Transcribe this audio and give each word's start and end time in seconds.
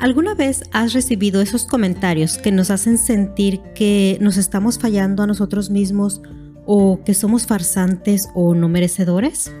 ¿Alguna 0.00 0.34
vez 0.34 0.62
has 0.70 0.92
recibido 0.92 1.40
esos 1.40 1.66
comentarios 1.66 2.38
que 2.38 2.52
nos 2.52 2.70
hacen 2.70 2.98
sentir 2.98 3.60
que 3.74 4.16
nos 4.20 4.36
estamos 4.36 4.78
fallando 4.78 5.24
a 5.24 5.26
nosotros 5.26 5.70
mismos 5.70 6.22
o 6.66 7.02
que 7.04 7.14
somos 7.14 7.48
farsantes 7.48 8.28
o 8.32 8.54
no 8.54 8.68
merecedores? 8.68 9.52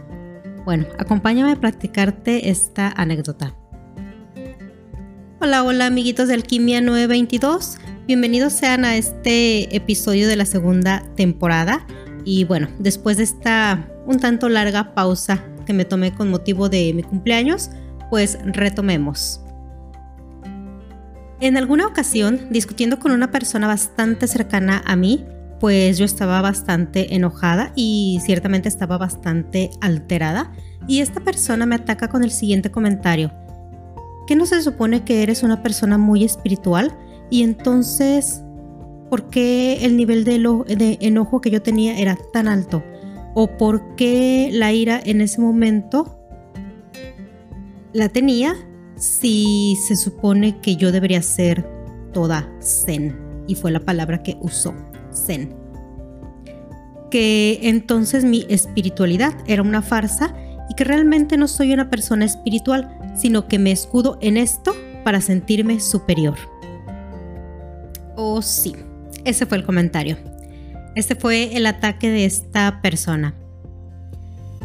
Bueno, 0.64 0.86
acompáñame 0.96 1.50
a 1.50 1.60
practicarte 1.60 2.50
esta 2.50 2.92
anécdota. 2.96 3.56
Hola, 5.40 5.64
hola 5.64 5.86
amiguitos 5.86 6.28
de 6.28 6.34
Alquimia 6.34 6.80
922. 6.82 7.78
Bienvenidos 8.06 8.52
sean 8.52 8.84
a 8.84 8.96
este 8.96 9.74
episodio 9.74 10.28
de 10.28 10.36
la 10.36 10.46
segunda 10.46 11.02
temporada. 11.16 11.84
Y 12.24 12.44
bueno, 12.44 12.68
después 12.78 13.16
de 13.16 13.24
esta 13.24 13.88
un 14.06 14.20
tanto 14.20 14.48
larga 14.48 14.94
pausa 14.94 15.44
que 15.66 15.72
me 15.72 15.84
tomé 15.84 16.14
con 16.14 16.30
motivo 16.30 16.68
de 16.68 16.92
mi 16.94 17.02
cumpleaños, 17.02 17.70
pues 18.08 18.38
retomemos. 18.44 19.40
En 21.40 21.56
alguna 21.56 21.86
ocasión, 21.86 22.48
discutiendo 22.50 22.98
con 22.98 23.12
una 23.12 23.30
persona 23.30 23.68
bastante 23.68 24.26
cercana 24.26 24.82
a 24.84 24.96
mí, 24.96 25.24
pues 25.60 25.98
yo 25.98 26.04
estaba 26.04 26.40
bastante 26.40 27.14
enojada 27.14 27.72
y 27.76 28.20
ciertamente 28.24 28.68
estaba 28.68 28.98
bastante 28.98 29.70
alterada, 29.80 30.52
y 30.88 31.00
esta 31.00 31.20
persona 31.20 31.66
me 31.66 31.76
ataca 31.76 32.08
con 32.08 32.24
el 32.24 32.30
siguiente 32.30 32.70
comentario. 32.70 33.32
¿Qué 34.26 34.34
no 34.34 34.46
se 34.46 34.62
supone 34.62 35.04
que 35.04 35.22
eres 35.22 35.42
una 35.42 35.62
persona 35.62 35.96
muy 35.96 36.24
espiritual? 36.24 36.92
Y 37.30 37.42
entonces, 37.42 38.42
¿por 39.08 39.30
qué 39.30 39.84
el 39.84 39.96
nivel 39.96 40.24
de, 40.24 40.38
de 40.76 40.98
enojo 41.00 41.40
que 41.40 41.50
yo 41.50 41.62
tenía 41.62 41.98
era 41.98 42.16
tan 42.32 42.48
alto? 42.48 42.82
¿O 43.34 43.56
por 43.56 43.94
qué 43.96 44.50
la 44.52 44.72
ira 44.72 45.00
en 45.04 45.20
ese 45.20 45.40
momento 45.40 46.18
la 47.92 48.08
tenía 48.08 48.56
si 48.98 49.76
se 49.86 49.96
supone 49.96 50.60
que 50.60 50.76
yo 50.76 50.92
debería 50.92 51.22
ser 51.22 51.64
toda 52.12 52.50
zen, 52.60 53.16
y 53.46 53.54
fue 53.54 53.70
la 53.70 53.80
palabra 53.80 54.22
que 54.22 54.36
usó, 54.40 54.74
zen. 55.12 55.54
Que 57.10 57.60
entonces 57.62 58.24
mi 58.24 58.44
espiritualidad 58.48 59.34
era 59.46 59.62
una 59.62 59.82
farsa 59.82 60.34
y 60.68 60.74
que 60.74 60.84
realmente 60.84 61.36
no 61.36 61.48
soy 61.48 61.72
una 61.72 61.88
persona 61.88 62.24
espiritual, 62.24 62.98
sino 63.16 63.48
que 63.48 63.58
me 63.58 63.72
escudo 63.72 64.18
en 64.20 64.36
esto 64.36 64.74
para 65.04 65.20
sentirme 65.20 65.80
superior. 65.80 66.36
Oh 68.16 68.42
sí, 68.42 68.76
ese 69.24 69.46
fue 69.46 69.58
el 69.58 69.64
comentario. 69.64 70.18
Este 70.94 71.14
fue 71.14 71.56
el 71.56 71.66
ataque 71.66 72.10
de 72.10 72.24
esta 72.24 72.82
persona. 72.82 73.34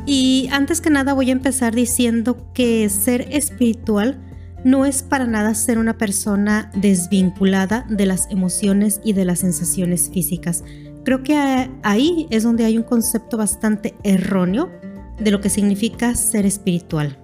Y 0.06 0.50
antes 0.52 0.82
que 0.82 0.90
nada 0.90 1.14
voy 1.14 1.30
a 1.30 1.34
empezar 1.34 1.74
diciendo 1.74 2.52
que 2.54 2.90
ser 2.90 3.28
espiritual 3.32 4.20
no 4.64 4.86
es 4.86 5.04
para 5.04 5.26
nada 5.26 5.56
ser 5.56 5.78
una 5.78 5.98
persona 5.98 6.72
desvinculada 6.76 7.86
de 7.90 8.06
las 8.06 8.30
emociones 8.30 9.02
y 9.04 9.14
de 9.14 9.26
las 9.26 9.40
sensaciones 9.40 10.10
físicas. 10.10 10.64
Creo 11.04 11.24
que 11.24 11.70
ahí 11.84 12.28
es 12.30 12.44
donde 12.44 12.66
hay 12.66 12.78
un 12.78 12.84
concepto 12.84 13.38
bastante 13.38 13.94
erróneo 14.04 14.72
de 15.20 15.32
lo 15.32 15.42
que 15.42 15.50
significa 15.50 16.16
ser 16.16 16.46
espiritual. 16.46 17.18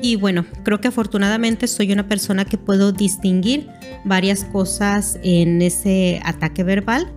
Y 0.00 0.16
bueno, 0.16 0.44
creo 0.64 0.80
que 0.80 0.88
afortunadamente 0.88 1.66
soy 1.66 1.92
una 1.92 2.08
persona 2.08 2.44
que 2.44 2.58
puedo 2.58 2.92
distinguir 2.92 3.68
varias 4.04 4.44
cosas 4.44 5.18
en 5.22 5.62
ese 5.62 6.20
ataque 6.24 6.62
verbal 6.62 7.10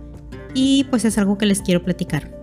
y 0.54 0.84
pues 0.84 1.04
es 1.04 1.18
algo 1.18 1.36
que 1.36 1.46
les 1.46 1.60
quiero 1.60 1.82
platicar. 1.82 2.37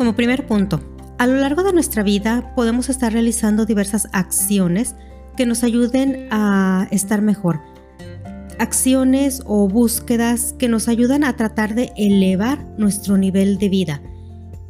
Como 0.00 0.16
primer 0.16 0.46
punto, 0.46 0.80
a 1.18 1.26
lo 1.26 1.36
largo 1.36 1.62
de 1.62 1.74
nuestra 1.74 2.02
vida 2.02 2.54
podemos 2.56 2.88
estar 2.88 3.12
realizando 3.12 3.66
diversas 3.66 4.08
acciones 4.12 4.94
que 5.36 5.44
nos 5.44 5.62
ayuden 5.62 6.26
a 6.30 6.88
estar 6.90 7.20
mejor. 7.20 7.60
Acciones 8.58 9.42
o 9.44 9.68
búsquedas 9.68 10.54
que 10.58 10.70
nos 10.70 10.88
ayudan 10.88 11.22
a 11.22 11.36
tratar 11.36 11.74
de 11.74 11.92
elevar 11.98 12.64
nuestro 12.78 13.18
nivel 13.18 13.58
de 13.58 13.68
vida. 13.68 14.02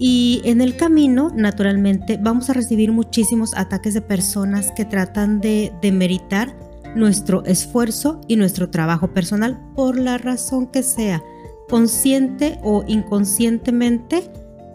Y 0.00 0.42
en 0.42 0.60
el 0.60 0.76
camino, 0.76 1.30
naturalmente, 1.32 2.18
vamos 2.20 2.50
a 2.50 2.54
recibir 2.54 2.91
muchísimos 2.91 3.56
ataques 3.56 3.94
de 3.94 4.02
personas 4.02 4.72
que 4.72 4.84
tratan 4.84 5.41
de 5.41 5.72
demeritar 5.80 6.56
nuestro 6.97 7.44
esfuerzo 7.44 8.20
y 8.26 8.34
nuestro 8.34 8.68
trabajo 8.68 9.14
personal 9.14 9.60
por 9.76 9.97
la 9.97 10.18
razón 10.18 10.66
que 10.66 10.82
sea, 10.82 11.22
consciente 11.68 12.58
o 12.64 12.82
inconscientemente 12.88 14.28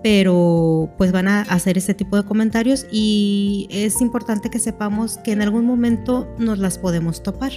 pero 0.06 0.88
pues 1.00 1.12
van 1.12 1.28
a 1.28 1.42
hacer 1.42 1.80
ese 1.80 1.96
tipo 1.96 2.16
de 2.16 2.22
comentarios 2.22 2.86
y 2.92 3.68
es 3.72 4.02
importante 4.02 4.52
que 4.52 4.60
sepamos 4.60 5.18
que 5.18 5.32
en 5.32 5.42
algún 5.42 5.66
momento 5.66 6.32
nos 6.38 6.60
las 6.60 6.78
podemos 6.78 7.24
topar. 7.24 7.54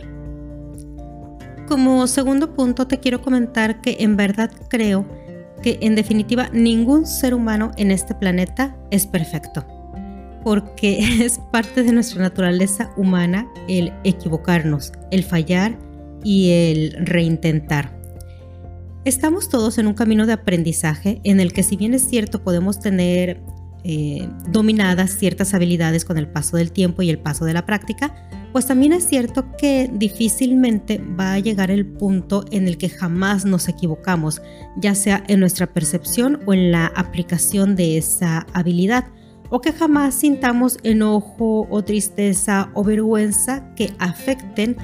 Como 1.69 2.06
segundo 2.06 2.54
punto 2.54 2.86
te 2.86 3.00
quiero 3.00 3.20
comentar 3.20 3.82
que 3.82 3.98
en 4.00 4.16
verdad 4.16 4.50
creo 4.70 5.04
que 5.62 5.76
en 5.82 5.94
definitiva 5.94 6.48
ningún 6.50 7.04
ser 7.04 7.34
humano 7.34 7.70
en 7.76 7.91
este 7.91 8.14
planeta 8.14 8.75
es 8.91 9.06
perfecto, 9.06 9.66
porque 10.42 11.00
es 11.22 11.41
parte 11.53 11.82
de 11.82 11.92
nuestra 11.92 12.22
naturaleza 12.22 12.91
humana 12.97 13.47
el 13.69 13.92
equivocarnos, 14.04 14.94
el 15.10 15.22
fallar 15.22 15.78
y 16.25 16.48
el 16.53 16.97
reintentar. 17.04 17.97
Estamos 19.08 19.48
todos 19.48 19.78
en 19.78 19.86
un 19.86 19.94
camino 19.94 20.26
de 20.26 20.34
aprendizaje 20.34 21.22
en 21.24 21.41
el 21.41 21.54
que 21.54 21.62
si 21.62 21.78
bien 21.78 21.94
es 21.94 22.02
cierto 22.02 22.44
podemos 22.44 22.78
tener 22.78 23.41
eh, 23.82 24.28
dominadas 24.50 25.12
ciertas 25.12 25.54
habilidades 25.54 26.04
con 26.04 26.19
el 26.19 26.28
paso 26.28 26.58
del 26.58 26.72
tiempo 26.72 27.00
y 27.00 27.08
el 27.08 27.18
paso 27.18 27.47
de 27.47 27.54
la 27.54 27.64
práctica, 27.64 28.14
pues 28.52 28.66
también 28.66 28.92
es 28.92 29.08
cierto 29.08 29.47
que 29.56 29.88
difícilmente 29.91 30.98
va 30.98 31.32
a 31.32 31.38
llegar 31.38 31.70
el 31.70 31.86
punto 31.86 32.44
en 32.50 32.68
el 32.68 32.76
que 32.76 32.91
jamás 32.91 33.47
nos 33.47 33.70
equivocamos, 33.70 34.42
ya 34.76 34.94
sea 34.94 35.24
en 35.26 35.41
nuestra 35.41 35.68
percepción 35.68 36.41
o 36.44 36.52
en 36.52 36.70
la 36.70 36.92
aplicación 36.94 37.76
de 37.76 37.97
esa 37.97 38.47
habilidad, 38.52 39.06
o 39.48 39.62
que 39.62 39.72
jamás 39.72 40.16
sintamos 40.16 40.76
enojo 40.82 41.66
o 41.70 41.82
tristeza 41.82 42.70
o 42.74 42.84
vergüenza 42.84 43.74
que 43.74 43.91
afecten 43.98 44.76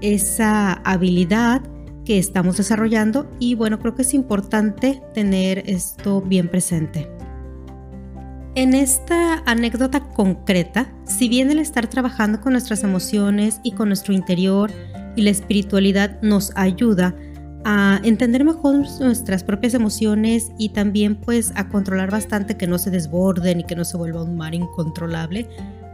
esa 0.00 0.72
habilidad 0.72 1.60
que 2.06 2.18
estamos 2.18 2.56
desarrollando 2.56 3.30
y 3.38 3.56
bueno, 3.56 3.78
creo 3.78 3.94
que 3.94 4.02
es 4.02 4.14
importante 4.14 5.02
tener 5.12 5.64
esto 5.66 6.22
bien 6.22 6.48
presente. 6.48 7.10
En 8.54 8.72
esta 8.72 9.42
anécdota 9.44 10.00
concreta, 10.00 10.90
si 11.04 11.28
bien 11.28 11.50
el 11.50 11.58
estar 11.58 11.88
trabajando 11.88 12.40
con 12.40 12.52
nuestras 12.52 12.84
emociones 12.84 13.60
y 13.62 13.72
con 13.72 13.88
nuestro 13.88 14.14
interior 14.14 14.70
y 15.14 15.22
la 15.22 15.30
espiritualidad 15.30 16.22
nos 16.22 16.56
ayuda 16.56 17.14
a 17.64 18.00
entender 18.04 18.44
mejor 18.44 18.76
nuestras 19.00 19.42
propias 19.42 19.74
emociones 19.74 20.52
y 20.56 20.68
también 20.68 21.16
pues 21.16 21.52
a 21.56 21.68
controlar 21.68 22.12
bastante 22.12 22.56
que 22.56 22.68
no 22.68 22.78
se 22.78 22.90
desborden 22.90 23.60
y 23.60 23.64
que 23.64 23.74
no 23.74 23.84
se 23.84 23.96
vuelva 23.96 24.22
un 24.22 24.36
mar 24.36 24.54
incontrolable, 24.54 25.48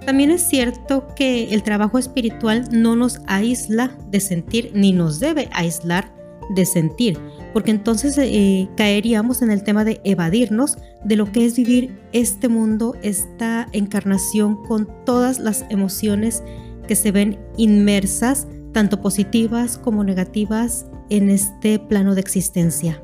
también 0.05 0.31
es 0.31 0.43
cierto 0.43 1.07
que 1.15 1.55
el 1.55 1.63
trabajo 1.63 1.99
espiritual 1.99 2.69
no 2.71 2.97
nos 2.97 3.21
aísla 3.27 3.97
de 4.11 4.21
sentir 4.21 4.71
ni 4.75 4.93
nos 4.93 5.21
debe 5.21 5.49
aislar 5.53 6.13
de 6.55 6.67
sentir, 6.67 7.19
porque 7.53 7.71
entonces 7.71 8.17
eh, 8.19 8.69
caeríamos 8.77 9.43
en 9.43 9.51
el 9.51 9.63
tema 9.63 9.85
de 9.85 10.01
evadirnos 10.05 10.79
de 11.05 11.17
lo 11.17 11.31
que 11.31 11.47
es 11.47 11.57
vivir 11.57 11.99
este 12.13 12.49
mundo, 12.49 12.97
esta 13.03 13.69
encarnación 13.73 14.63
con 14.65 14.89
todas 15.05 15.39
las 15.39 15.65
emociones 15.71 16.43
que 16.87 16.97
se 16.97 17.13
ven 17.13 17.39
inmersas, 17.57 18.47
tanto 18.73 19.01
positivas 19.01 19.79
como 19.79 20.05
negativas, 20.05 20.87
en 21.11 21.29
este 21.29 21.79
plano 21.79 22.15
de 22.15 22.23
existencia. 22.23 23.03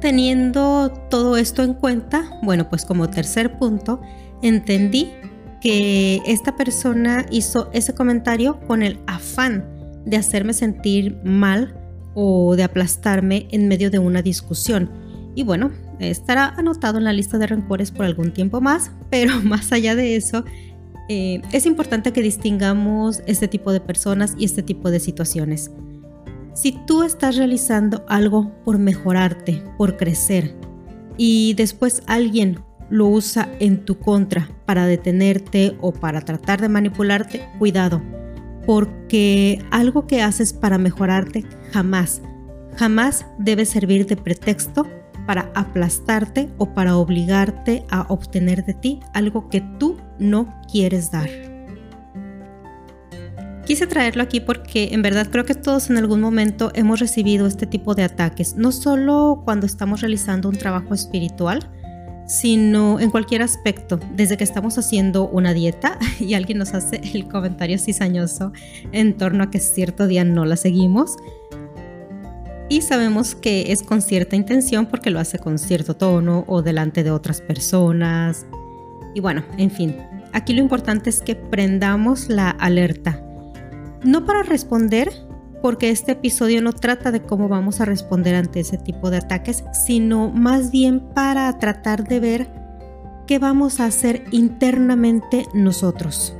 Teniendo 0.00 0.92
todo 1.10 1.36
esto 1.36 1.62
en 1.64 1.74
cuenta, 1.74 2.38
bueno, 2.42 2.68
pues 2.68 2.84
como 2.84 3.10
tercer 3.10 3.58
punto, 3.58 4.00
entendí 4.42 5.10
que 5.60 6.22
esta 6.26 6.56
persona 6.56 7.26
hizo 7.30 7.70
ese 7.72 7.94
comentario 7.94 8.60
con 8.60 8.82
el 8.82 8.98
afán 9.06 9.64
de 10.04 10.16
hacerme 10.16 10.52
sentir 10.52 11.18
mal 11.24 11.76
o 12.14 12.56
de 12.56 12.62
aplastarme 12.62 13.48
en 13.50 13.68
medio 13.68 13.90
de 13.90 13.98
una 13.98 14.22
discusión. 14.22 14.90
Y 15.34 15.42
bueno, 15.42 15.70
estará 15.98 16.48
anotado 16.56 16.98
en 16.98 17.04
la 17.04 17.12
lista 17.12 17.38
de 17.38 17.46
rencores 17.46 17.90
por 17.90 18.06
algún 18.06 18.32
tiempo 18.32 18.60
más, 18.60 18.90
pero 19.10 19.40
más 19.42 19.72
allá 19.72 19.94
de 19.94 20.16
eso, 20.16 20.44
eh, 21.08 21.42
es 21.52 21.66
importante 21.66 22.12
que 22.12 22.22
distingamos 22.22 23.22
este 23.26 23.48
tipo 23.48 23.72
de 23.72 23.80
personas 23.80 24.34
y 24.38 24.44
este 24.44 24.62
tipo 24.62 24.90
de 24.90 25.00
situaciones. 25.00 25.70
Si 26.54 26.72
tú 26.86 27.02
estás 27.02 27.36
realizando 27.36 28.04
algo 28.08 28.50
por 28.64 28.78
mejorarte, 28.78 29.62
por 29.76 29.96
crecer, 29.96 30.56
y 31.18 31.54
después 31.54 32.02
alguien 32.06 32.60
lo 32.90 33.06
usa 33.06 33.48
en 33.60 33.84
tu 33.84 33.98
contra 33.98 34.48
para 34.64 34.86
detenerte 34.86 35.76
o 35.80 35.92
para 35.92 36.20
tratar 36.20 36.60
de 36.60 36.68
manipularte, 36.68 37.46
cuidado, 37.58 38.02
porque 38.66 39.64
algo 39.70 40.06
que 40.06 40.22
haces 40.22 40.52
para 40.52 40.78
mejorarte 40.78 41.44
jamás, 41.72 42.22
jamás 42.76 43.26
debe 43.38 43.64
servir 43.64 44.06
de 44.06 44.16
pretexto 44.16 44.86
para 45.26 45.50
aplastarte 45.54 46.48
o 46.58 46.72
para 46.72 46.96
obligarte 46.96 47.84
a 47.90 48.02
obtener 48.08 48.64
de 48.64 48.74
ti 48.74 49.00
algo 49.12 49.48
que 49.48 49.60
tú 49.78 49.96
no 50.18 50.54
quieres 50.70 51.10
dar. 51.10 51.28
Quise 53.66 53.88
traerlo 53.88 54.22
aquí 54.22 54.38
porque 54.38 54.90
en 54.92 55.02
verdad 55.02 55.28
creo 55.28 55.44
que 55.44 55.56
todos 55.56 55.90
en 55.90 55.96
algún 55.96 56.20
momento 56.20 56.70
hemos 56.74 57.00
recibido 57.00 57.48
este 57.48 57.66
tipo 57.66 57.96
de 57.96 58.04
ataques, 58.04 58.54
no 58.54 58.70
solo 58.70 59.42
cuando 59.44 59.66
estamos 59.66 60.02
realizando 60.02 60.48
un 60.48 60.56
trabajo 60.56 60.94
espiritual, 60.94 61.68
sino 62.26 62.98
en 63.00 63.10
cualquier 63.10 63.42
aspecto, 63.42 63.98
desde 64.14 64.36
que 64.36 64.44
estamos 64.44 64.78
haciendo 64.78 65.28
una 65.28 65.54
dieta 65.54 65.98
y 66.20 66.34
alguien 66.34 66.58
nos 66.58 66.74
hace 66.74 67.00
el 67.14 67.28
comentario 67.28 67.78
cizañoso 67.78 68.52
en 68.92 69.16
torno 69.16 69.44
a 69.44 69.50
que 69.50 69.60
cierto 69.60 70.06
día 70.06 70.24
no 70.24 70.44
la 70.44 70.56
seguimos. 70.56 71.16
Y 72.68 72.82
sabemos 72.82 73.36
que 73.36 73.70
es 73.70 73.84
con 73.84 74.02
cierta 74.02 74.34
intención 74.34 74.86
porque 74.86 75.10
lo 75.10 75.20
hace 75.20 75.38
con 75.38 75.58
cierto 75.58 75.94
tono 75.94 76.44
o 76.48 76.62
delante 76.62 77.04
de 77.04 77.12
otras 77.12 77.40
personas. 77.40 78.44
Y 79.14 79.20
bueno, 79.20 79.44
en 79.56 79.70
fin, 79.70 79.96
aquí 80.32 80.52
lo 80.52 80.60
importante 80.60 81.10
es 81.10 81.20
que 81.20 81.36
prendamos 81.36 82.28
la 82.28 82.50
alerta. 82.50 83.22
No 84.02 84.26
para 84.26 84.42
responder, 84.42 85.12
porque 85.66 85.90
este 85.90 86.12
episodio 86.12 86.62
no 86.62 86.72
trata 86.72 87.10
de 87.10 87.22
cómo 87.22 87.48
vamos 87.48 87.80
a 87.80 87.84
responder 87.84 88.36
ante 88.36 88.60
ese 88.60 88.78
tipo 88.78 89.10
de 89.10 89.16
ataques, 89.16 89.64
sino 89.72 90.30
más 90.30 90.70
bien 90.70 91.00
para 91.00 91.58
tratar 91.58 92.06
de 92.06 92.20
ver 92.20 92.48
qué 93.26 93.40
vamos 93.40 93.80
a 93.80 93.86
hacer 93.86 94.22
internamente 94.30 95.44
nosotros. 95.54 96.36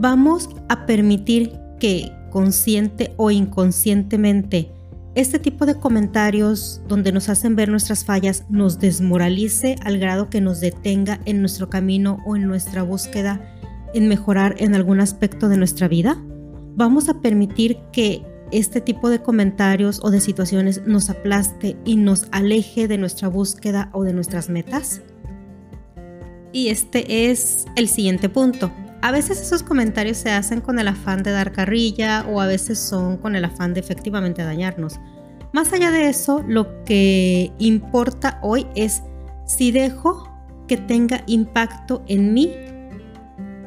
Vamos 0.00 0.48
a 0.68 0.84
permitir 0.84 1.60
que 1.78 2.10
consciente 2.32 3.14
o 3.18 3.30
inconscientemente 3.30 4.72
este 5.14 5.38
tipo 5.38 5.64
de 5.64 5.76
comentarios 5.76 6.82
donde 6.88 7.12
nos 7.12 7.28
hacen 7.28 7.54
ver 7.54 7.68
nuestras 7.68 8.04
fallas 8.04 8.46
nos 8.50 8.80
desmoralice 8.80 9.76
al 9.84 10.00
grado 10.00 10.28
que 10.28 10.40
nos 10.40 10.58
detenga 10.58 11.20
en 11.24 11.40
nuestro 11.40 11.70
camino 11.70 12.18
o 12.26 12.34
en 12.34 12.48
nuestra 12.48 12.82
búsqueda 12.82 13.40
en 13.94 14.08
mejorar 14.08 14.56
en 14.58 14.74
algún 14.74 14.98
aspecto 14.98 15.48
de 15.48 15.56
nuestra 15.56 15.86
vida? 15.86 16.20
Vamos 16.76 17.08
a 17.08 17.20
permitir 17.20 17.78
que 17.90 18.24
este 18.52 18.80
tipo 18.80 19.10
de 19.10 19.20
comentarios 19.20 19.98
o 20.02 20.10
de 20.10 20.20
situaciones 20.20 20.82
nos 20.86 21.10
aplaste 21.10 21.76
y 21.84 21.96
nos 21.96 22.28
aleje 22.30 22.86
de 22.86 22.98
nuestra 22.98 23.28
búsqueda 23.28 23.90
o 23.92 24.04
de 24.04 24.12
nuestras 24.12 24.48
metas? 24.48 25.00
Y 26.52 26.68
este 26.68 27.30
es 27.30 27.66
el 27.74 27.88
siguiente 27.88 28.28
punto. 28.28 28.70
A 29.02 29.10
veces 29.10 29.40
esos 29.40 29.62
comentarios 29.62 30.16
se 30.16 30.30
hacen 30.30 30.60
con 30.60 30.78
el 30.78 30.88
afán 30.88 31.22
de 31.22 31.32
dar 31.32 31.52
carrilla 31.52 32.24
o 32.28 32.40
a 32.40 32.46
veces 32.46 32.78
son 32.78 33.16
con 33.16 33.36
el 33.36 33.44
afán 33.44 33.74
de 33.74 33.80
efectivamente 33.80 34.42
dañarnos. 34.42 35.00
Más 35.52 35.72
allá 35.72 35.90
de 35.90 36.08
eso, 36.08 36.44
lo 36.46 36.84
que 36.84 37.52
importa 37.58 38.38
hoy 38.42 38.66
es 38.74 39.02
si 39.44 39.70
dejo 39.70 40.30
que 40.66 40.76
tenga 40.76 41.22
impacto 41.26 42.02
en 42.08 42.34
mí 42.34 42.52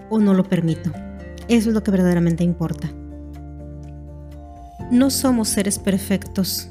o 0.09 0.19
no 0.19 0.33
lo 0.33 0.43
permito. 0.43 0.91
Eso 1.47 1.69
es 1.69 1.75
lo 1.75 1.83
que 1.83 1.91
verdaderamente 1.91 2.43
importa. 2.43 2.91
No 4.91 5.11
somos 5.11 5.49
seres 5.49 5.77
perfectos. 5.77 6.67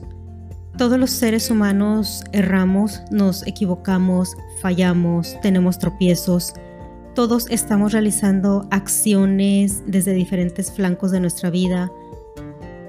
Todos 0.76 0.98
los 0.98 1.10
seres 1.10 1.50
humanos 1.50 2.24
erramos, 2.32 3.00
nos 3.12 3.46
equivocamos, 3.46 4.36
fallamos, 4.60 5.36
tenemos 5.40 5.78
tropiezos. 5.78 6.52
Todos 7.14 7.46
estamos 7.48 7.92
realizando 7.92 8.66
acciones 8.72 9.84
desde 9.86 10.14
diferentes 10.14 10.72
flancos 10.72 11.12
de 11.12 11.20
nuestra 11.20 11.50
vida. 11.50 11.92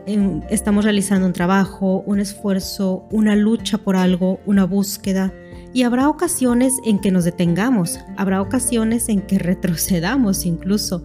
Em, 0.07 0.41
estamos 0.49 0.83
realizando 0.83 1.27
un 1.27 1.33
trabajo, 1.33 2.03
un 2.07 2.19
esfuerzo, 2.19 3.05
una 3.11 3.35
lucha 3.35 3.77
por 3.77 3.95
algo, 3.95 4.39
una 4.47 4.65
búsqueda. 4.65 5.31
Y 5.73 5.83
habrá 5.83 6.09
ocasiones 6.09 6.73
en 6.85 6.97
que 6.97 7.11
nos 7.11 7.23
detengamos, 7.23 7.99
habrá 8.17 8.41
ocasiones 8.41 9.09
en 9.09 9.21
que 9.21 9.37
retrocedamos 9.37 10.47
incluso 10.47 11.03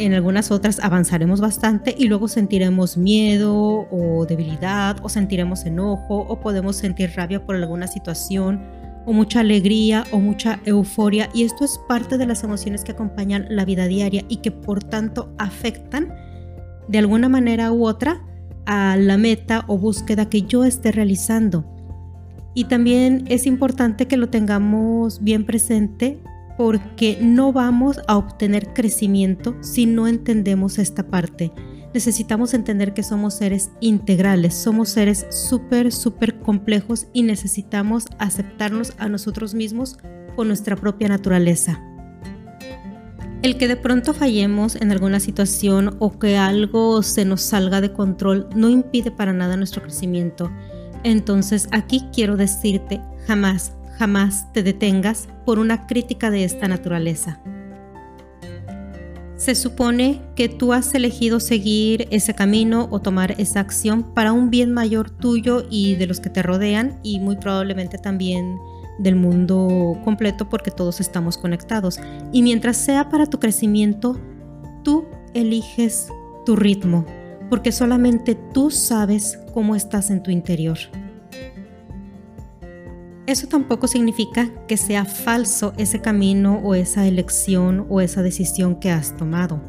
en 0.00 0.14
algunas 0.14 0.50
otras 0.50 0.80
avanzaremos 0.80 1.40
bastante 1.40 1.94
y 1.96 2.06
luego 2.06 2.28
sentiremos 2.28 2.96
miedo 2.96 3.86
o 3.90 4.26
debilidad 4.26 4.96
o 5.02 5.08
sentiremos 5.08 5.66
enojo 5.66 6.26
o 6.28 6.40
podemos 6.40 6.76
sentir 6.76 7.12
rabia 7.14 7.44
por 7.44 7.56
alguna 7.56 7.86
situación 7.86 8.62
o 9.06 9.12
mucha 9.12 9.40
alegría 9.40 10.04
o 10.10 10.18
mucha 10.18 10.60
euforia 10.64 11.28
y 11.34 11.44
esto 11.44 11.64
es 11.64 11.78
parte 11.88 12.18
de 12.18 12.26
las 12.26 12.44
emociones 12.44 12.84
que 12.84 12.92
acompañan 12.92 13.46
la 13.50 13.64
vida 13.64 13.86
diaria 13.86 14.24
y 14.28 14.38
que 14.38 14.50
por 14.50 14.82
tanto 14.82 15.32
afectan 15.38 16.14
de 16.88 16.98
alguna 16.98 17.28
manera 17.28 17.72
u 17.72 17.86
otra 17.86 18.22
a 18.66 18.96
la 18.96 19.16
meta 19.16 19.64
o 19.68 19.78
búsqueda 19.78 20.28
que 20.28 20.42
yo 20.42 20.64
esté 20.64 20.92
realizando. 20.92 21.64
Y 22.54 22.64
también 22.64 23.24
es 23.28 23.46
importante 23.46 24.06
que 24.06 24.16
lo 24.16 24.28
tengamos 24.28 25.22
bien 25.22 25.46
presente 25.46 26.20
porque 26.60 27.16
no 27.22 27.54
vamos 27.54 28.00
a 28.06 28.18
obtener 28.18 28.74
crecimiento 28.74 29.56
si 29.62 29.86
no 29.86 30.06
entendemos 30.06 30.78
esta 30.78 31.04
parte. 31.04 31.52
Necesitamos 31.94 32.52
entender 32.52 32.92
que 32.92 33.02
somos 33.02 33.32
seres 33.32 33.70
integrales, 33.80 34.56
somos 34.56 34.90
seres 34.90 35.26
súper, 35.30 35.90
súper 35.90 36.38
complejos 36.40 37.06
y 37.14 37.22
necesitamos 37.22 38.04
aceptarnos 38.18 38.92
a 38.98 39.08
nosotros 39.08 39.54
mismos 39.54 39.96
con 40.36 40.48
nuestra 40.48 40.76
propia 40.76 41.08
naturaleza. 41.08 41.82
El 43.40 43.56
que 43.56 43.66
de 43.66 43.76
pronto 43.76 44.12
fallemos 44.12 44.76
en 44.76 44.92
alguna 44.92 45.18
situación 45.18 45.96
o 45.98 46.18
que 46.18 46.36
algo 46.36 47.02
se 47.02 47.24
nos 47.24 47.40
salga 47.40 47.80
de 47.80 47.94
control 47.94 48.50
no 48.54 48.68
impide 48.68 49.10
para 49.10 49.32
nada 49.32 49.56
nuestro 49.56 49.80
crecimiento. 49.80 50.52
Entonces 51.04 51.68
aquí 51.72 52.04
quiero 52.12 52.36
decirte, 52.36 53.00
jamás, 53.26 53.72
jamás 54.00 54.50
te 54.54 54.62
detengas 54.62 55.28
por 55.44 55.58
una 55.58 55.86
crítica 55.86 56.30
de 56.30 56.44
esta 56.44 56.68
naturaleza. 56.68 57.38
Se 59.36 59.54
supone 59.54 60.22
que 60.36 60.48
tú 60.48 60.72
has 60.72 60.94
elegido 60.94 61.38
seguir 61.38 62.08
ese 62.10 62.32
camino 62.32 62.88
o 62.90 63.00
tomar 63.00 63.38
esa 63.38 63.60
acción 63.60 64.14
para 64.14 64.32
un 64.32 64.48
bien 64.48 64.72
mayor 64.72 65.10
tuyo 65.10 65.66
y 65.68 65.96
de 65.96 66.06
los 66.06 66.18
que 66.18 66.30
te 66.30 66.42
rodean 66.42 66.98
y 67.02 67.20
muy 67.20 67.36
probablemente 67.36 67.98
también 67.98 68.56
del 68.98 69.16
mundo 69.16 69.98
completo 70.02 70.48
porque 70.48 70.70
todos 70.70 71.00
estamos 71.00 71.36
conectados. 71.36 72.00
Y 72.32 72.40
mientras 72.40 72.78
sea 72.78 73.10
para 73.10 73.26
tu 73.26 73.38
crecimiento, 73.38 74.18
tú 74.82 75.04
eliges 75.34 76.08
tu 76.46 76.56
ritmo 76.56 77.04
porque 77.50 77.70
solamente 77.70 78.34
tú 78.34 78.70
sabes 78.70 79.38
cómo 79.52 79.76
estás 79.76 80.08
en 80.08 80.22
tu 80.22 80.30
interior. 80.30 80.78
Eso 83.30 83.46
tampoco 83.46 83.86
significa 83.86 84.50
que 84.66 84.76
sea 84.76 85.04
falso 85.04 85.72
ese 85.76 86.00
camino 86.00 86.60
o 86.64 86.74
esa 86.74 87.06
elección 87.06 87.86
o 87.88 88.00
esa 88.00 88.24
decisión 88.24 88.80
que 88.80 88.90
has 88.90 89.16
tomado, 89.16 89.62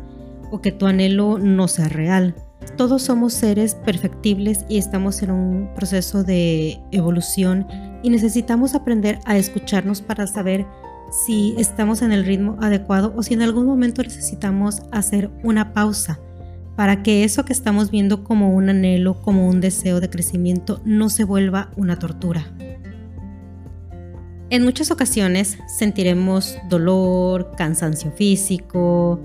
o 0.50 0.62
que 0.62 0.72
tu 0.72 0.88
anhelo 0.88 1.38
no 1.38 1.68
sea 1.68 1.88
real. 1.88 2.34
Todos 2.76 3.04
somos 3.04 3.34
seres 3.34 3.76
perfectibles 3.76 4.66
y 4.68 4.80
estamos 4.80 5.22
en 5.22 5.30
un 5.30 5.70
proceso 5.76 6.24
de 6.24 6.80
evolución 6.90 7.68
y 8.02 8.10
necesitamos 8.10 8.74
aprender 8.74 9.20
a 9.26 9.38
escucharnos 9.38 10.02
para 10.02 10.26
saber 10.26 10.66
si 11.12 11.54
estamos 11.60 12.02
en 12.02 12.14
el 12.14 12.26
ritmo 12.26 12.58
adecuado 12.62 13.14
o 13.16 13.22
si 13.22 13.36
en 13.36 13.44
algún 13.44 13.68
momento 13.68 14.02
necesitamos 14.02 14.82
hacer 14.92 15.30
una 15.44 15.72
pausa 15.72 16.20
para 16.76 17.04
que 17.04 17.24
eso 17.24 17.46
que 17.46 17.54
estamos 17.54 17.92
viendo 17.92 18.24
como 18.24 18.56
un 18.56 18.70
anhelo, 18.70 19.22
como 19.22 19.48
un 19.48 19.62
deseo 19.62 20.00
de 20.00 20.10
crecimiento, 20.10 20.82
no 20.84 21.12
se 21.12 21.26
vuelva 21.26 21.70
una 21.76 22.00
tortura. 22.00 22.52
En 24.52 24.66
muchas 24.66 24.92
ocasiones 24.92 25.58
sentiremos 25.66 26.58
dolor, 26.68 27.52
cansancio 27.56 28.12
físico 28.12 29.18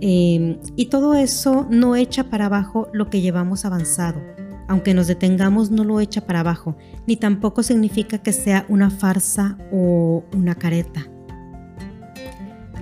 em, 0.00 0.60
y 0.76 0.86
todo 0.86 1.12
eso 1.12 1.66
no 1.68 1.94
echa 1.94 2.30
para 2.30 2.46
abajo 2.46 2.88
lo 2.94 3.10
que 3.10 3.20
llevamos 3.20 3.66
avanzado. 3.66 4.22
Aunque 4.68 4.94
nos 4.94 5.08
detengamos 5.08 5.70
no 5.70 5.84
lo 5.84 6.00
echa 6.00 6.22
para 6.22 6.40
abajo, 6.40 6.74
ni 7.06 7.16
tampoco 7.16 7.62
significa 7.62 8.16
que 8.16 8.32
sea 8.32 8.64
una 8.70 8.88
farsa 8.88 9.58
o 9.70 10.24
una 10.34 10.54
careta. 10.54 11.06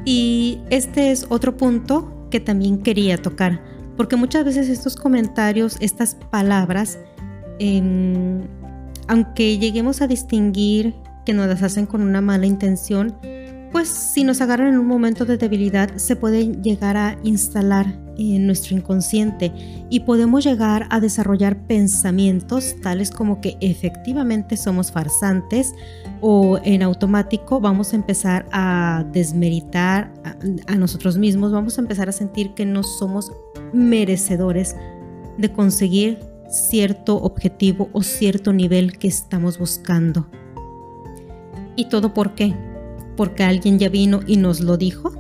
Y 0.04 0.61
este 0.70 1.11
es 1.11 1.26
otro 1.28 1.56
punto 1.56 2.28
que 2.30 2.38
también 2.38 2.85
quería 2.85 3.20
tocar, 3.20 3.64
porque 3.97 4.14
muchas 4.14 4.44
veces 4.44 4.68
estos 4.68 4.94
comentarios, 4.94 5.76
estas 5.80 6.14
palabras, 6.14 7.00
em, 7.59 8.42
aunque 9.09 9.59
lleguemos 9.59 10.02
a 10.02 10.06
distinguir 10.06 10.94
que 11.25 11.33
nos 11.33 11.49
las 11.49 11.62
hacen 11.62 11.87
con 11.87 12.03
una 12.03 12.21
mala 12.21 12.47
intención, 12.47 13.17
pues 13.73 13.89
si 13.89 14.25
nos 14.25 14.41
agarran 14.41 14.69
en 14.69 14.79
un 14.79 14.87
momento 14.87 15.25
de 15.25 15.37
debilidad 15.37 15.97
se 15.97 16.17
pueden 16.17 16.62
llegar 16.62 16.97
a 16.97 17.17
instalar 17.23 17.87
en 18.19 18.47
nuestro 18.47 18.77
inconsciente 18.77 19.53
y 19.89 20.00
podemos 20.00 20.45
llegar 20.45 20.87
a 20.91 21.00
desarrollar 21.00 21.67
pensamientos 21.67 22.77
tales 22.83 23.11
como 23.11 23.41
que 23.41 23.57
efectivamente 23.61 24.57
somos 24.57 24.93
farsantes 24.93 25.73
o 26.21 26.59
en 26.65 26.83
automático 26.83 27.61
vamos 27.61 27.93
a 27.93 27.97
empezar 27.97 28.47
a 28.53 29.07
desmeritar 29.12 30.12
a, 30.25 30.37
a 30.73 30.77
nosotros 30.77 31.17
mismos, 31.17 31.53
vamos 31.53 31.79
a 31.79 31.83
empezar 31.83 32.09
a 32.09 32.12
sentir 32.12 32.55
que 32.55 32.67
no 32.67 32.83
somos 32.83 33.33
merecedores 33.73 34.77
de 35.39 35.53
conseguir 35.53 36.19
cierto 36.50 37.17
objetivo 37.23 37.89
o 37.93 38.03
cierto 38.03 38.53
nivel 38.53 38.99
que 38.99 39.09
estamos 39.09 39.59
buscando. 39.59 40.27
¿Y 41.80 41.87
todo 41.87 42.12
por 42.12 42.34
qué? 42.34 42.54
¿Porque 43.16 43.42
alguien 43.42 43.78
ya 43.78 43.88
vino 43.88 44.20
y 44.26 44.37
nos 44.37 44.60
lo 44.60 44.76
dijo? 44.76 45.14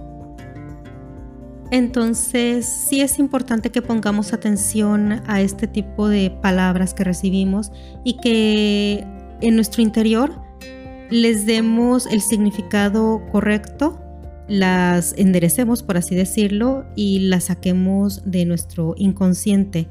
Entonces, 1.70 2.66
sí 2.66 3.00
es 3.00 3.18
importante 3.18 3.70
que 3.70 3.80
pongamos 3.80 4.34
atención 4.34 5.22
a 5.26 5.40
este 5.40 5.66
tipo 5.66 6.06
de 6.06 6.30
palabras 6.42 6.92
que 6.92 7.02
recibimos 7.02 7.72
y 8.04 8.18
que 8.18 9.06
en 9.40 9.54
nuestro 9.54 9.80
interior 9.80 10.38
les 11.08 11.46
demos 11.46 12.04
el 12.04 12.20
significado 12.20 13.22
correcto, 13.32 13.98
las 14.46 15.14
enderecemos, 15.16 15.82
por 15.82 15.96
así 15.96 16.14
decirlo, 16.14 16.84
y 16.94 17.20
las 17.20 17.44
saquemos 17.44 18.30
de 18.30 18.44
nuestro 18.44 18.92
inconsciente 18.98 19.88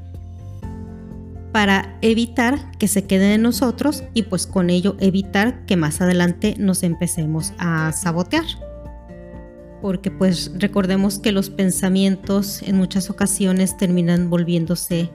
para 1.52 1.98
evitar 2.02 2.70
que 2.78 2.88
se 2.88 3.06
queden 3.06 3.32
en 3.32 3.42
nosotros 3.42 4.04
y 4.14 4.22
pues 4.22 4.46
con 4.46 4.70
ello 4.70 4.96
evitar 5.00 5.64
que 5.66 5.76
más 5.76 6.00
adelante 6.00 6.54
nos 6.58 6.82
empecemos 6.82 7.52
a 7.58 7.92
sabotear 7.92 8.44
porque 9.80 10.10
pues 10.10 10.52
recordemos 10.58 11.18
que 11.18 11.32
los 11.32 11.50
pensamientos 11.50 12.62
en 12.62 12.76
muchas 12.76 13.10
ocasiones 13.10 13.76
terminan 13.76 14.30
volviéndose 14.30 15.10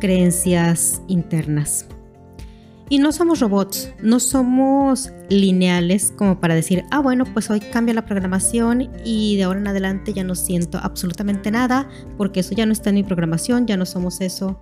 creencias 0.00 1.02
internas. 1.08 1.86
Y 2.90 2.98
no 2.98 3.12
somos 3.12 3.40
robots, 3.40 3.90
no 4.02 4.20
somos 4.20 5.10
lineales 5.30 6.12
como 6.16 6.38
para 6.38 6.54
decir, 6.54 6.84
ah 6.90 7.00
bueno, 7.00 7.24
pues 7.24 7.48
hoy 7.50 7.60
cambia 7.60 7.94
la 7.94 8.04
programación 8.04 8.90
y 9.04 9.36
de 9.36 9.44
ahora 9.44 9.58
en 9.58 9.68
adelante 9.68 10.12
ya 10.12 10.22
no 10.22 10.34
siento 10.34 10.78
absolutamente 10.78 11.50
nada 11.50 11.88
porque 12.18 12.40
eso 12.40 12.54
ya 12.54 12.66
no 12.66 12.72
está 12.72 12.90
en 12.90 12.96
mi 12.96 13.02
programación, 13.02 13.66
ya 13.66 13.78
no 13.78 13.86
somos 13.86 14.20
eso. 14.20 14.60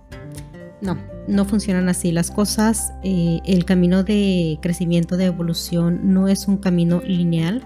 No, 0.83 0.97
no 1.27 1.45
funcionan 1.45 1.89
así 1.89 2.11
las 2.11 2.29
cosas. 2.29 2.93
Eh, 3.03 3.39
el 3.45 3.65
camino 3.65 4.03
de 4.03 4.59
crecimiento, 4.61 5.17
de 5.17 5.25
evolución, 5.25 6.13
no 6.13 6.27
es 6.27 6.47
un 6.47 6.57
camino 6.57 7.01
lineal 7.01 7.63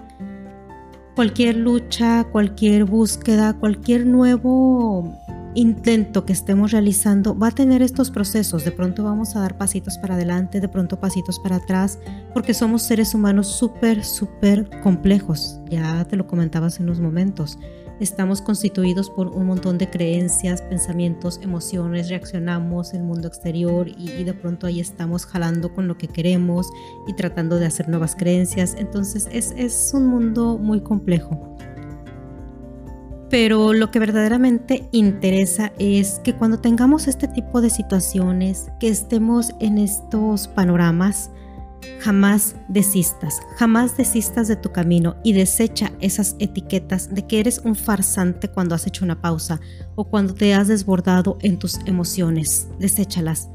cualquier 1.18 1.56
lucha, 1.56 2.22
cualquier 2.30 2.84
búsqueda, 2.84 3.52
cualquier 3.52 4.06
nuevo 4.06 5.12
intento 5.56 6.24
que 6.24 6.32
estemos 6.32 6.70
realizando 6.70 7.36
va 7.36 7.48
a 7.48 7.50
tener 7.50 7.82
estos 7.82 8.12
procesos. 8.12 8.64
De 8.64 8.70
pronto 8.70 9.02
vamos 9.02 9.34
a 9.34 9.40
dar 9.40 9.58
pasitos 9.58 9.98
para 9.98 10.14
adelante, 10.14 10.60
de 10.60 10.68
pronto 10.68 11.00
pasitos 11.00 11.40
para 11.40 11.56
atrás, 11.56 11.98
porque 12.32 12.54
somos 12.54 12.82
seres 12.82 13.16
humanos 13.16 13.48
súper, 13.48 14.04
súper 14.04 14.70
complejos. 14.80 15.58
Ya 15.68 16.04
te 16.04 16.14
lo 16.14 16.28
comentaba 16.28 16.68
hace 16.68 16.84
unos 16.84 17.00
momentos. 17.00 17.58
Estamos 18.00 18.40
constituidos 18.40 19.10
por 19.10 19.26
un 19.26 19.46
montón 19.46 19.76
de 19.76 19.90
creencias, 19.90 20.62
pensamientos, 20.62 21.40
emociones, 21.42 22.08
reaccionamos 22.08 22.94
el 22.94 23.02
mundo 23.02 23.26
exterior 23.26 23.88
y, 23.88 24.22
de 24.22 24.34
pronto 24.34 24.68
ahí 24.68 24.78
estamos 24.78 25.26
jalando 25.26 25.74
con 25.74 25.88
lo 25.88 25.98
que 25.98 26.06
queremos 26.06 26.68
y 27.08 27.14
tratando 27.14 27.58
de 27.58 27.66
hacer 27.66 27.88
nuevas 27.88 28.14
creencias. 28.14 28.76
Entonces 28.78 29.28
es, 29.32 29.52
es 29.56 29.90
un 29.94 30.06
mundo 30.06 30.58
muy 30.58 30.80
complejo. 30.80 31.56
Pero 33.30 33.72
lo 33.72 33.90
que 33.90 33.98
verdaderamente 33.98 34.88
interesa 34.92 35.72
es 35.78 36.20
que 36.22 36.34
cuando 36.34 36.60
tengamos 36.60 37.08
este 37.08 37.26
tipo 37.26 37.60
de 37.60 37.68
situaciones, 37.68 38.70
que 38.78 38.88
estemos 38.88 39.52
en 39.58 39.76
estos 39.76 40.46
panoramas, 40.46 41.30
Jamás 42.00 42.56
desistas, 42.68 43.40
jamás 43.56 43.96
desistas 43.96 44.48
de 44.48 44.56
tu 44.56 44.72
camino 44.72 45.16
y 45.24 45.32
desecha 45.32 45.92
esas 46.00 46.36
etiquetas 46.38 47.12
de 47.14 47.26
que 47.26 47.40
eres 47.40 47.60
un 47.64 47.74
farsante 47.74 48.48
cuando 48.48 48.74
has 48.74 48.86
hecho 48.86 49.04
una 49.04 49.20
pausa 49.20 49.60
o 49.94 50.04
cuando 50.04 50.34
te 50.34 50.54
has 50.54 50.68
desbordado 50.68 51.38
en 51.42 51.58
tus 51.58 51.78
emociones. 51.86 52.68
Deséchalas. 52.78 53.48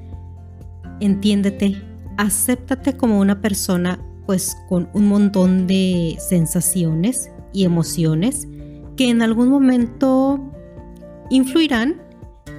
Entiéndete, 0.99 1.81
acéptate 2.17 2.95
como 2.95 3.19
una 3.19 3.41
persona 3.41 3.99
pues 4.25 4.55
con 4.69 4.89
un 4.93 5.07
montón 5.07 5.67
de 5.67 6.17
sensaciones 6.19 7.31
y 7.53 7.65
emociones 7.65 8.47
que 8.95 9.09
en 9.09 9.21
algún 9.21 9.49
momento 9.49 10.39
influirán 11.29 12.02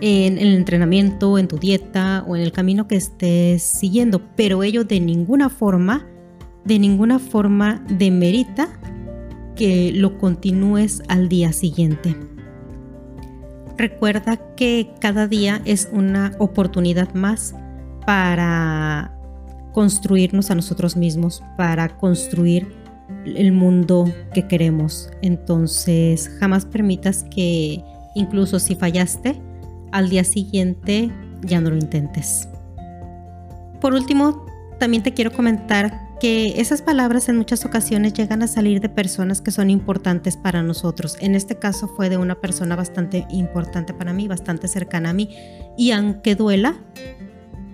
en 0.07 0.37
el 0.37 0.55
entrenamiento, 0.55 1.39
en 1.39 1.49
tu 1.49 1.57
dieta 1.57 2.27
o 2.29 2.37
en 2.37 2.43
el 2.43 2.53
camino 2.53 2.87
que 2.87 2.97
estés 2.97 3.63
siguiendo, 3.63 4.21
pero 4.37 4.63
ello 4.63 4.85
de 4.85 5.01
ninguna 5.01 5.49
forma, 5.49 6.07
de 6.67 6.79
ninguna 6.79 7.19
forma 7.19 7.83
demerita 7.89 8.69
que 9.57 9.93
lo 9.95 10.19
continúes 10.19 11.03
al 11.09 11.31
día 11.31 11.55
siguiente. 11.55 12.15
Recuerda 13.79 14.55
que 14.57 14.91
cada 15.01 15.27
día 15.27 15.63
es 15.65 15.89
una 15.91 16.33
oportunidad 16.39 17.15
más 17.15 17.55
para 18.05 19.19
construirnos 19.73 20.51
a 20.51 20.55
nosotros 20.55 20.99
mismos, 20.99 21.43
para 21.57 21.97
construir 21.97 22.75
el 23.25 23.53
mundo 23.53 24.13
que 24.35 24.47
queremos. 24.47 25.09
Entonces, 25.23 26.31
jamás 26.41 26.67
permitas 26.67 27.25
que 27.35 27.83
incluso 28.15 28.59
si 28.59 28.75
fallaste, 28.75 29.41
al 29.95 30.11
día 30.11 30.25
siguiente 30.25 31.13
ya 31.43 31.61
no 31.61 31.71
lo 31.71 31.77
intentes. 31.77 32.49
Por 33.81 33.95
último, 33.95 34.45
también 34.81 35.05
te 35.05 35.15
quiero 35.15 35.33
comentar 35.33 36.01
que 36.19 36.61
esas 36.61 36.83
palabras 36.83 37.29
en 37.29 37.37
muchas 37.37 37.65
ocasiones 37.65 38.13
llegan 38.13 38.43
a 38.43 38.49
salir 38.49 38.81
de 38.81 38.89
personas 38.89 39.41
que 39.41 39.53
son 39.53 39.71
importantes 39.71 40.37
para 40.37 40.65
nosotros. 40.65 41.17
En 41.21 41.37
este 41.37 41.61
caso 41.61 41.87
fue 41.87 42.09
de 42.09 42.17
una 42.17 42.35
persona 42.41 42.75
bastante 42.75 43.25
importante 43.31 43.95
para 43.95 44.13
mí, 44.13 44.27
bastante 44.27 44.67
cercana 44.67 45.11
a 45.11 45.13
mí. 45.13 45.31
Y 45.79 45.93
aunque 45.93 46.35
duela, 46.35 46.75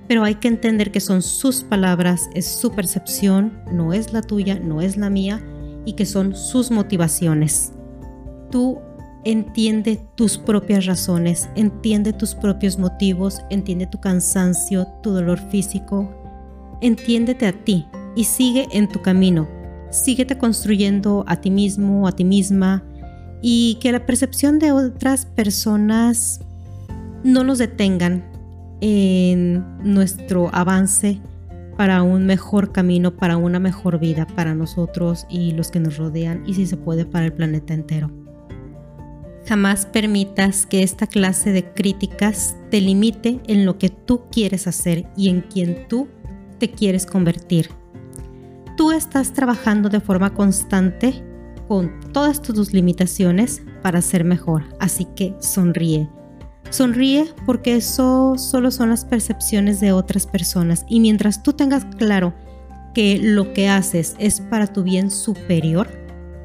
pero 0.06 0.22
hay 0.22 0.34
que 0.34 0.48
entender 0.48 0.92
que 0.92 1.00
son 1.00 1.22
sus 1.22 1.62
palabras, 1.62 2.28
es 2.34 2.46
su 2.46 2.72
percepción, 2.72 3.62
no 3.72 3.94
es 3.94 4.12
la 4.12 4.20
tuya, 4.20 4.58
no 4.58 4.82
es 4.82 4.98
la 4.98 5.08
mía, 5.08 5.40
y 5.86 5.94
que 5.94 6.04
son 6.04 6.34
sus 6.36 6.70
motivaciones. 6.70 7.72
Tú 8.50 8.78
Entiende 9.24 10.00
tus 10.14 10.38
propias 10.38 10.86
razones, 10.86 11.50
entiende 11.54 12.14
tus 12.14 12.34
propios 12.34 12.78
motivos, 12.78 13.42
entiende 13.50 13.86
tu 13.86 14.00
cansancio, 14.00 14.86
tu 15.02 15.10
dolor 15.10 15.38
físico. 15.50 16.10
Entiéndete 16.80 17.46
a 17.46 17.52
ti 17.52 17.86
y 18.16 18.24
sigue 18.24 18.66
en 18.72 18.88
tu 18.88 19.02
camino. 19.02 19.46
Síguete 19.90 20.38
construyendo 20.38 21.24
a 21.26 21.36
ti 21.36 21.50
mismo, 21.50 22.08
a 22.08 22.12
ti 22.12 22.24
misma 22.24 22.82
y 23.42 23.78
que 23.80 23.92
la 23.92 24.06
percepción 24.06 24.58
de 24.58 24.72
otras 24.72 25.26
personas 25.26 26.40
no 27.22 27.44
nos 27.44 27.58
detengan 27.58 28.24
en 28.80 29.64
nuestro 29.82 30.48
avance 30.54 31.20
para 31.76 32.02
un 32.02 32.26
mejor 32.26 32.72
camino, 32.72 33.16
para 33.16 33.36
una 33.36 33.58
mejor 33.58 33.98
vida 33.98 34.26
para 34.26 34.54
nosotros 34.54 35.26
y 35.28 35.52
los 35.52 35.70
que 35.70 35.80
nos 35.80 35.96
rodean 35.96 36.42
y 36.46 36.54
si 36.54 36.66
se 36.66 36.76
puede 36.76 37.04
para 37.04 37.26
el 37.26 37.32
planeta 37.32 37.74
entero. 37.74 38.19
Jamás 39.50 39.84
permitas 39.84 40.64
que 40.64 40.84
esta 40.84 41.08
clase 41.08 41.50
de 41.50 41.72
críticas 41.72 42.54
te 42.70 42.80
limite 42.80 43.40
en 43.48 43.66
lo 43.66 43.78
que 43.78 43.88
tú 43.88 44.28
quieres 44.30 44.68
hacer 44.68 45.08
y 45.16 45.28
en 45.28 45.40
quien 45.40 45.88
tú 45.88 46.06
te 46.60 46.70
quieres 46.70 47.04
convertir. 47.04 47.68
Tú 48.76 48.92
estás 48.92 49.32
trabajando 49.32 49.88
de 49.88 49.98
forma 49.98 50.34
constante 50.34 51.24
con 51.66 51.98
todas 52.12 52.40
tus 52.40 52.72
limitaciones 52.72 53.64
para 53.82 54.00
ser 54.02 54.22
mejor, 54.22 54.66
así 54.78 55.04
que 55.16 55.34
sonríe. 55.40 56.08
Sonríe 56.70 57.26
porque 57.44 57.74
eso 57.74 58.38
solo 58.38 58.70
son 58.70 58.90
las 58.90 59.04
percepciones 59.04 59.80
de 59.80 59.90
otras 59.90 60.28
personas 60.28 60.86
y 60.88 61.00
mientras 61.00 61.42
tú 61.42 61.54
tengas 61.54 61.86
claro 61.96 62.34
que 62.94 63.18
lo 63.20 63.52
que 63.52 63.68
haces 63.68 64.14
es 64.20 64.40
para 64.42 64.68
tu 64.68 64.84
bien 64.84 65.10
superior, 65.10 65.88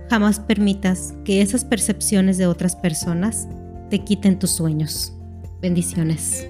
Jamás 0.10 0.40
permitas 0.40 1.14
que 1.24 1.42
esas 1.42 1.66
percepciones 1.66 2.38
de 2.38 2.48
otras 2.48 2.76
personas 2.76 3.48
te 3.90 4.00
quiten 4.00 4.40
tus 4.40 4.52
sueños. 4.52 5.14
Bendiciones. 5.62 6.48